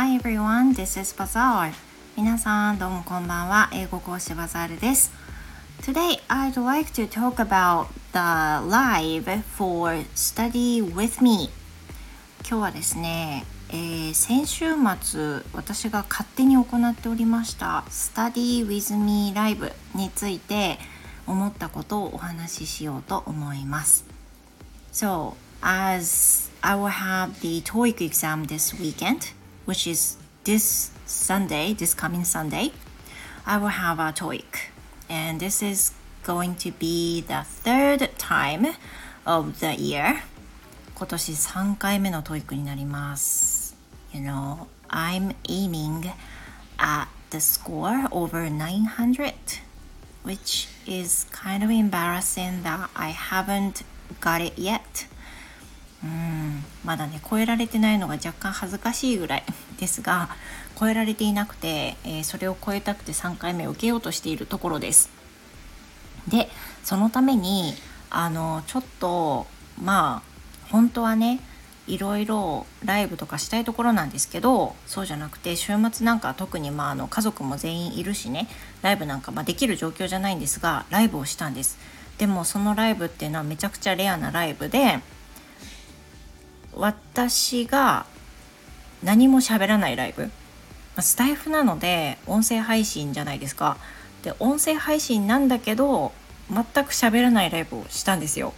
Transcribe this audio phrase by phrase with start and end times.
[0.00, 1.72] Hi everyone, this is Bazaar.
[2.16, 3.68] 皆さんどうもこんばんは。
[3.72, 5.10] 英語講師バザールです。
[5.82, 11.50] Today I'd like to talk about the live for study with me.
[12.48, 14.66] 今日はですね、えー、先週
[15.00, 20.78] 末私が勝手に行っておりました Study with me ライブについて
[21.26, 24.04] 思ったことをお話ししようと思います。
[24.92, 29.36] So, as I will have the TOEIC exam this weekend,
[29.68, 32.72] which is this Sunday, this coming Sunday,
[33.44, 34.72] I will have a TOEIC.
[35.10, 38.68] And this is going to be the third time
[39.26, 40.22] of the year.
[40.94, 43.76] 今年3回目の TOEIC になります。
[44.14, 46.12] You know, I'm aiming
[46.78, 49.34] at the score over 900,
[50.24, 53.84] which is kind of embarrassing that I haven't
[54.18, 54.80] got it yet.
[56.02, 59.44] うんまだね超えられてないのが若干恥ずかしいぐらい
[59.78, 60.28] ですが
[60.78, 65.10] 超えられていなくて、えー、それを超えたくて3回目を受けようとしているところです。
[66.28, 66.48] で
[66.84, 67.74] そのために
[68.10, 69.46] あのちょっと
[69.82, 71.40] まあ本当はね
[71.86, 78.46] いろいろライブとかしたいところなんですけどそうじゃなくて週末なんか特にまああの家族も全員いるしね
[78.82, 81.78] ライブなんかまあできる状況じゃないんですがライブをしたんです
[82.18, 85.00] でもそのライブっていうのはめちゃくちゃレアなライブで
[86.74, 88.06] 私が
[89.02, 90.30] 何も喋らないライブ
[91.00, 93.76] スタイフなので音声配信じゃないですか
[94.22, 96.12] で音声配信なんだけど
[96.50, 98.52] 全く喋らないライブをしたんですよ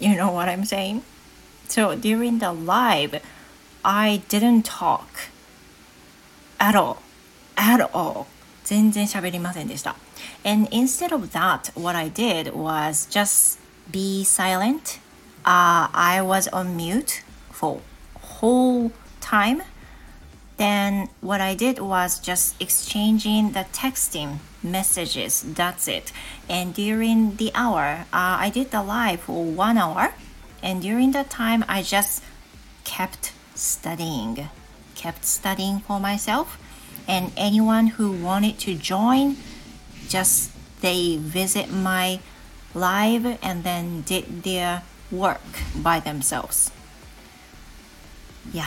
[0.00, 1.02] You know what I'm saying?
[1.68, 3.22] So during the live
[3.84, 5.04] I didn't talk
[6.58, 6.96] at all
[7.56, 8.26] at all
[8.64, 9.96] 全然喋りませんでした
[10.44, 15.00] And instead of that what I did was just be silent
[15.44, 17.80] uh, I was on mute for
[18.40, 18.90] whole
[19.32, 19.62] time
[20.58, 25.42] then what I did was just exchanging the texting messages.
[25.42, 26.12] That's it.
[26.48, 30.14] And during the hour uh, I did the live for one hour.
[30.62, 32.22] And during that time I just
[32.84, 34.48] kept studying
[34.94, 36.58] kept studying for myself.
[37.08, 39.36] And anyone who wanted to join
[40.08, 42.20] just they visit my
[42.74, 46.70] live and then did their work by themselves.
[48.52, 48.58] い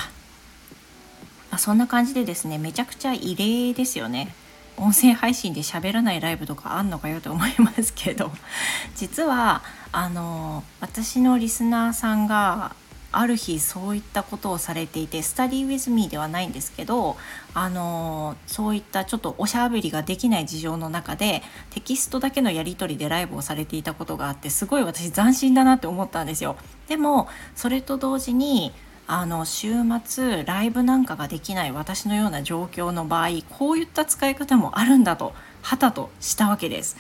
[1.55, 4.33] やあそんな感じでですねめちゃくちゃ異例ですよね
[4.77, 8.31] 音声配信で喋らないライブとかあんのかよと思いますけど
[8.95, 12.75] 実はあの私のリスナーさんが
[13.13, 17.15] ある日そういったことをされていて「スタディ・ウィズ・ミー」ではないんですけど
[17.53, 26.57] あのそういったちょっとおしゃべりができない事情の中でテキストだけのやり取りでライブをされていたことがあってすごい私斬新だなって思ったんですよ。
[26.89, 28.73] でもそれと同時に
[29.07, 29.73] あの週
[30.03, 36.97] 末ライブなんかができない私のような状況の場合こういった使い方もあるんだとはたとしたわけです。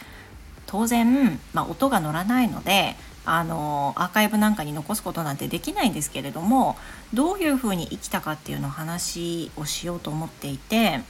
[0.67, 6.75] 当然、まあ、音が乗らないのであのアーカイブなんかに残すことなんてできないんですけれども
[7.13, 11.01] どういうふうに生きたかっていうのを話をしようと思っていて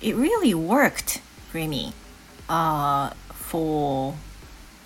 [0.00, 1.20] It really worked
[1.50, 1.92] for me、
[2.48, 4.14] uh, for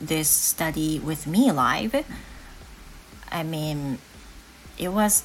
[0.03, 2.05] this study with me live
[3.31, 3.99] I mean
[4.79, 5.25] it was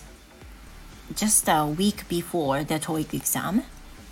[1.16, 3.64] just a week before the TOEIC exam,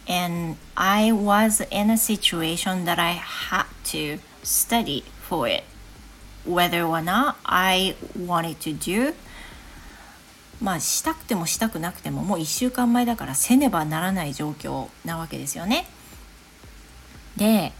[0.07, 5.63] and I was in a situation that I had to study for it,
[6.46, 9.13] whether or not I wanted to do.
[10.62, 15.85] まあしたくてもしたくなくてももう1週間前だからせねばならない状況なわけですよね。
[17.35, 17.73] で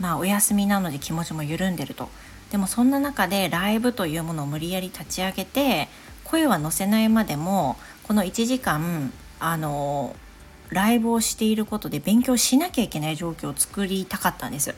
[0.00, 2.08] まあお休みなので気持ちも緩んでると。
[2.50, 5.88] でもそんな中でライブというものを無理やり立ち上げて
[6.26, 10.14] 声は載せないまでもこの1時間あの
[10.70, 14.74] ライブをしていることで勉強しなきゃいけない状況を作りたかったんです。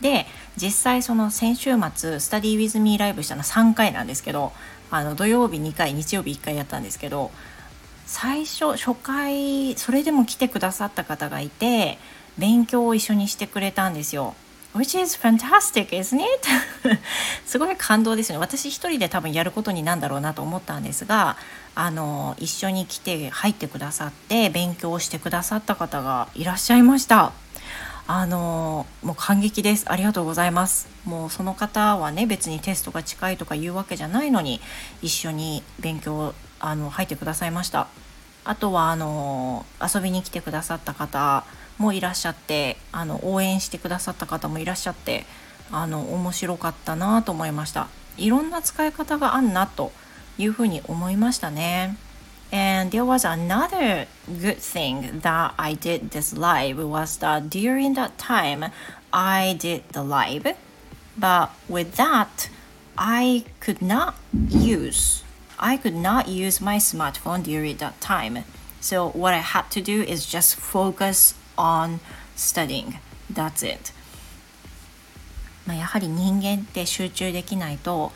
[0.00, 0.26] で
[0.56, 4.52] 実際その先週末スタディウィズミーライブしたのは3回なんですけど
[4.90, 7.30] あの土曜日2回日曜日1回やったんですけど
[8.04, 11.98] 最初初回それでも来てくださった方がいて
[12.36, 14.34] 勉強を一緒にしてくれたんですよ。
[14.76, 16.48] Which is fantastic, isn't it?
[17.46, 18.38] すごい感動ですね。
[18.38, 21.36] 私一人で多分やることになんだろうなと思ったんですが、
[21.74, 27.32] あの一緒に来て入ってくださって勉強してくださった方がいらっしゃいました。
[28.08, 29.84] あのもう感激です。
[29.88, 30.88] ありがとうございます。
[31.04, 34.60] もうその方はね別にテストが近いとかいうわけじゃないのに
[35.02, 37.88] 一緒に勉強あの入ってくださいました。
[38.44, 41.44] あとはあの遊びに来てくださった方
[41.78, 45.24] もいらっしゃってあの応援してくださった方もいらっしゃって
[45.70, 49.92] あの面白かったなと思いましたいろんな使い方があんなと
[50.38, 51.96] いうふうに思いましたね
[52.52, 58.16] And there was another good thing that I did this live was that during that
[58.18, 58.70] time
[59.12, 60.54] I did the live,
[61.18, 62.48] but with that
[62.96, 64.14] I could not
[64.48, 65.24] use
[65.58, 68.44] I could not use my smartphone during that time.
[68.80, 72.00] So what I had to do is just focus on
[72.36, 72.98] studying.
[73.32, 73.92] That's it.
[75.66, 78.12] まあやはり人間って集中できないと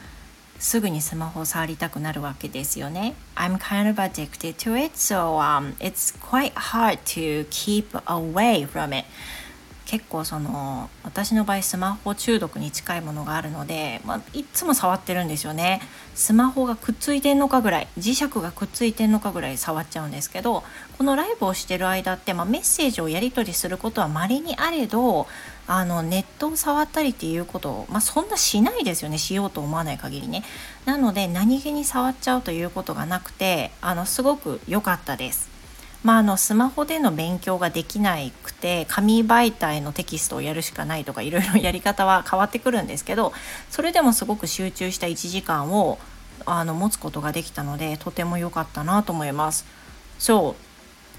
[0.61, 3.15] すぐにスマホを触りたくなるわけですよね。
[3.35, 9.07] I'm kind of addicted to it, so、um, it's quite hard to keep away from it.
[9.91, 15.81] 結構その私の場合スマホ中毒に近いものがあるので、まあ、いつも触ってるんですよね。
[16.15, 20.63] スマホがくっついてんのかぐらい磁石がくっついてんのかぐらい触っちゃうんですけど
[20.97, 25.27] このライブをしてる間って、まあ、メッセージをやり取りすることはまれにあれど
[25.67, 30.45] あのネットを触ったりっていうことを、まあ、そんなしないですよねしようと思わない限りね。
[30.85, 35.50] なので何気に触っちゃうということがなくてあのすごく良かったです。
[36.03, 43.35] まあ、あのスマホでの勉強ができなくて紙媒体のテキストをやるしかないとかいろいろやり方は変わってくるんですけど
[43.69, 45.99] それでもすごく集中した1時間を
[46.47, 49.67] あの持つことができたのでとても良かったなと思います。
[50.19, 50.55] So,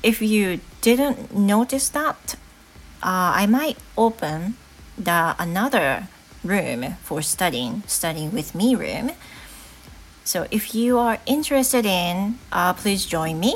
[0.03, 2.37] if you didn't notice that,
[3.01, 4.55] uh, I might open
[4.97, 6.07] the another
[6.43, 9.11] room for studying, studying with me room.
[10.23, 13.55] So if you are interested in, uh, please join me.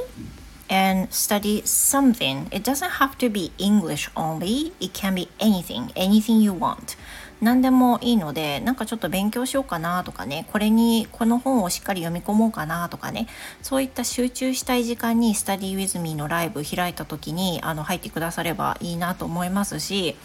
[0.69, 2.47] And study something.
[2.51, 4.71] It doesn't have to be English only.
[4.79, 6.97] It can be anything, anything you want.
[7.41, 13.27] 何でもいいのでなんかちょっと勉強しようかなとかねこれにこの本をしっかり読み込もうかなとかね
[13.62, 20.15] そういった集中したい時間に「Study with me」のライブ開いた時にあの入ってくださればいいなと思いますし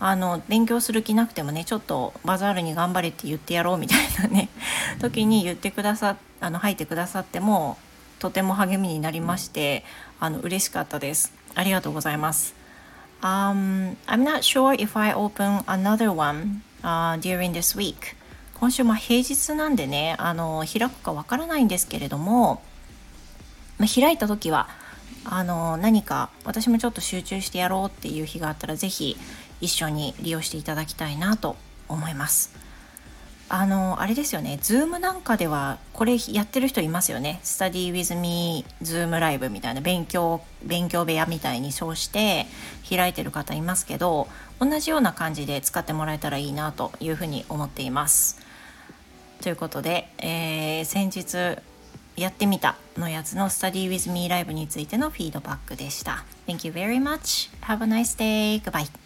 [0.00, 4.48] あの勉強する気なくてもねちょっとバザールに頑張れって言ってやろうみたいなね
[5.00, 7.76] 時に言ってくださあの入ってくださっても
[8.24, 9.84] とても励みになりまして
[10.18, 11.34] あの嬉しかったです。
[11.54, 12.54] ありがとうございます。
[13.20, 18.16] Um, I'm not sure if I open another one、uh, during this week.
[18.54, 22.62] 今週も平日なんでねあの開くかわからないんですけれども、
[23.76, 24.70] まあ、開いた時は
[25.26, 29.18] あの何か私もちょっと集中してやろうっていう日があったら是非
[29.60, 31.56] 一緒に利用していただきたいなと
[31.90, 32.63] 思います。
[33.48, 34.58] あのあれですよね。
[34.62, 37.40] Zoom なんかではこれやってる人いますよね。
[37.42, 39.80] Study with me Zoom ライブみたいな。
[39.80, 42.46] 勉強勉強部屋みたいに称して
[42.88, 44.28] 開いてる方いますけど
[44.60, 48.40] 同じような感じで使ってもらえたらいいなというふうに思っています。
[49.42, 51.60] ということで、えー、先日
[52.16, 56.24] やってみたのやつの Study with me ライブについてのフィードバックでした。
[56.46, 57.50] Thank you very much.
[57.62, 58.62] Have a nice day.
[58.62, 59.03] Goodbye.